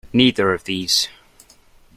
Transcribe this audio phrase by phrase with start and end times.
[0.11, 1.07] Neither of these.